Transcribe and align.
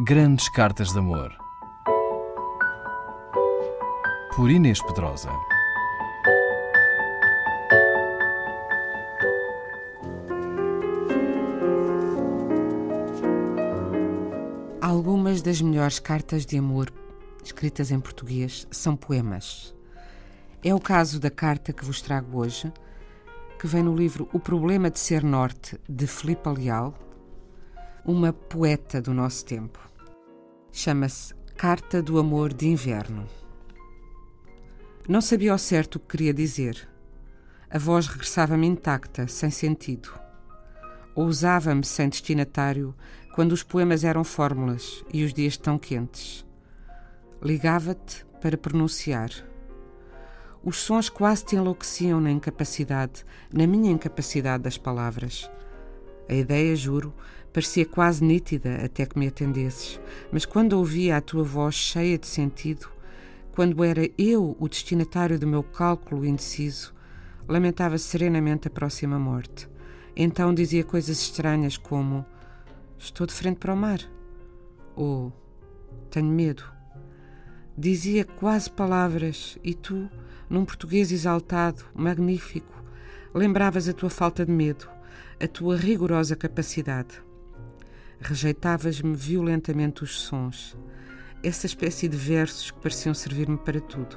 Grandes 0.00 0.48
Cartas 0.48 0.92
de 0.92 0.98
Amor. 1.00 1.36
Por 4.36 4.48
Inês 4.48 4.80
Pedrosa. 4.80 5.28
Algumas 14.80 15.42
das 15.42 15.60
melhores 15.60 15.98
cartas 15.98 16.46
de 16.46 16.56
amor 16.56 16.92
escritas 17.42 17.90
em 17.90 17.98
português 17.98 18.68
são 18.70 18.94
poemas. 18.94 19.74
É 20.62 20.72
o 20.72 20.78
caso 20.78 21.18
da 21.18 21.28
carta 21.28 21.72
que 21.72 21.84
vos 21.84 22.00
trago 22.00 22.38
hoje, 22.38 22.72
que 23.58 23.66
vem 23.66 23.82
no 23.82 23.96
livro 23.96 24.28
O 24.32 24.38
Problema 24.38 24.92
de 24.92 25.00
Ser 25.00 25.24
Norte, 25.24 25.76
de 25.88 26.06
Filipe 26.06 26.48
Leal, 26.48 26.94
uma 28.08 28.32
poeta 28.32 29.02
do 29.02 29.12
nosso 29.12 29.44
tempo. 29.44 29.78
Chama-se 30.72 31.34
Carta 31.58 32.02
do 32.02 32.18
Amor 32.18 32.54
de 32.54 32.66
Inverno. 32.66 33.28
Não 35.06 35.20
sabia 35.20 35.52
ao 35.52 35.58
certo 35.58 35.96
o 35.96 36.00
que 36.00 36.16
queria 36.16 36.32
dizer. 36.32 36.88
A 37.68 37.78
voz 37.78 38.06
regressava-me 38.06 38.66
intacta, 38.66 39.28
sem 39.28 39.50
sentido. 39.50 40.08
Ousava-me 41.14 41.84
sem 41.84 42.08
destinatário 42.08 42.94
quando 43.34 43.52
os 43.52 43.62
poemas 43.62 44.02
eram 44.04 44.24
fórmulas 44.24 45.04
e 45.12 45.22
os 45.22 45.34
dias 45.34 45.58
tão 45.58 45.78
quentes. 45.78 46.46
Ligava-te 47.42 48.24
para 48.40 48.56
pronunciar. 48.56 49.28
Os 50.64 50.78
sons 50.78 51.10
quase 51.10 51.44
te 51.44 51.56
enlouqueciam 51.56 52.22
na 52.22 52.30
incapacidade, 52.30 53.22
na 53.52 53.66
minha 53.66 53.92
incapacidade 53.92 54.62
das 54.62 54.78
palavras. 54.78 55.50
A 56.28 56.34
ideia, 56.34 56.76
juro, 56.76 57.14
parecia 57.52 57.86
quase 57.86 58.22
nítida 58.22 58.84
até 58.84 59.06
que 59.06 59.18
me 59.18 59.28
atendesses, 59.28 60.00
mas 60.30 60.44
quando 60.44 60.74
ouvia 60.74 61.16
a 61.16 61.20
tua 61.20 61.42
voz 61.42 61.74
cheia 61.74 62.18
de 62.18 62.26
sentido, 62.26 62.88
quando 63.52 63.82
era 63.82 64.08
eu 64.16 64.56
o 64.60 64.68
destinatário 64.68 65.38
do 65.38 65.46
meu 65.46 65.62
cálculo 65.62 66.24
indeciso, 66.24 66.94
lamentava 67.48 67.96
serenamente 67.98 68.68
a 68.68 68.70
próxima 68.70 69.18
morte. 69.18 69.68
Então 70.14 70.52
dizia 70.52 70.84
coisas 70.84 71.20
estranhas 71.20 71.76
como: 71.76 72.24
Estou 72.98 73.26
de 73.26 73.32
frente 73.32 73.58
para 73.58 73.72
o 73.72 73.76
mar. 73.76 74.00
Ou 74.94 75.32
Tenho 76.10 76.30
medo. 76.30 76.64
Dizia 77.76 78.24
quase 78.24 78.70
palavras 78.70 79.58
e 79.62 79.74
tu, 79.74 80.08
num 80.48 80.64
português 80.64 81.12
exaltado, 81.12 81.84
magnífico, 81.94 82.77
lembravas 83.34 83.88
a 83.88 83.92
tua 83.92 84.10
falta 84.10 84.44
de 84.44 84.52
medo, 84.52 84.88
a 85.40 85.46
tua 85.46 85.76
rigorosa 85.76 86.34
capacidade. 86.34 87.22
Rejeitavas-me 88.20 89.14
violentamente 89.14 90.02
os 90.02 90.20
sons, 90.20 90.76
essa 91.42 91.66
espécie 91.66 92.08
de 92.08 92.16
versos 92.16 92.70
que 92.70 92.80
pareciam 92.80 93.14
servir-me 93.14 93.58
para 93.58 93.80
tudo. 93.80 94.16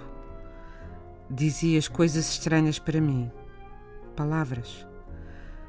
Dizias 1.29 1.87
coisas 1.87 2.29
estranhas 2.29 2.79
para 2.79 2.99
mim, 2.99 3.31
palavras. 4.15 4.87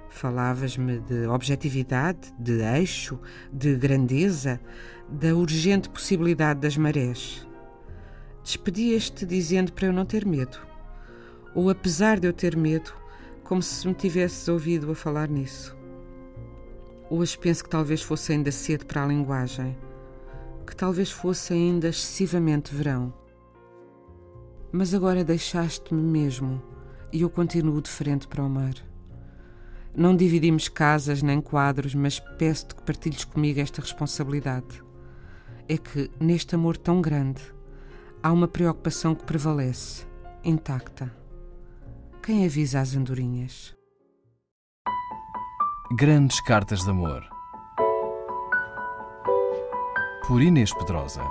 Falavas-me 0.08 0.98
de 1.00 1.26
objetividade, 1.26 2.34
de 2.38 2.60
eixo, 2.60 3.18
de 3.52 3.74
grandeza, 3.76 4.60
da 5.08 5.34
urgente 5.34 5.88
possibilidade 5.88 6.60
das 6.60 6.76
marés. 6.76 7.46
Despedias-te 8.42 9.24
dizendo 9.24 9.72
para 9.72 9.86
eu 9.86 9.92
não 9.92 10.04
ter 10.04 10.26
medo. 10.26 10.58
Ou 11.54 11.70
apesar 11.70 12.18
de 12.18 12.26
eu 12.26 12.32
ter 12.32 12.56
medo, 12.56 12.92
como 13.44 13.62
se 13.62 13.86
me 13.86 13.94
tivesses 13.94 14.48
ouvido 14.48 14.90
a 14.90 14.94
falar 14.94 15.28
nisso. 15.28 15.76
Hoje 17.10 17.36
penso 17.38 17.64
que 17.64 17.70
talvez 17.70 18.00
fosse 18.02 18.32
ainda 18.32 18.50
cedo 18.50 18.86
para 18.86 19.04
a 19.04 19.06
linguagem, 19.06 19.76
que 20.66 20.74
talvez 20.74 21.10
fosse 21.10 21.52
ainda 21.52 21.88
excessivamente 21.88 22.74
verão. 22.74 23.12
Mas 24.70 24.94
agora 24.94 25.22
deixaste-me 25.22 26.00
mesmo 26.00 26.62
e 27.12 27.20
eu 27.20 27.28
continuo 27.28 27.82
de 27.82 27.90
frente 27.90 28.26
para 28.26 28.42
o 28.42 28.48
mar. 28.48 28.74
Não 29.94 30.16
dividimos 30.16 30.68
casas 30.68 31.22
nem 31.22 31.38
quadros, 31.38 31.94
mas 31.94 32.18
peço-te 32.18 32.74
que 32.74 32.82
partilhes 32.82 33.24
comigo 33.24 33.60
esta 33.60 33.82
responsabilidade. 33.82 34.82
É 35.68 35.76
que, 35.76 36.10
neste 36.18 36.54
amor 36.54 36.78
tão 36.78 37.02
grande, 37.02 37.42
há 38.22 38.32
uma 38.32 38.48
preocupação 38.48 39.14
que 39.14 39.24
prevalece, 39.24 40.06
intacta. 40.42 41.21
Quem 42.24 42.44
avisa 42.44 42.78
as 42.78 42.94
andorinhas? 42.94 43.74
Grandes 45.98 46.40
Cartas 46.40 46.84
de 46.84 46.90
Amor. 46.90 47.28
Por 50.28 50.40
Inês 50.40 50.72
Pedrosa. 50.72 51.24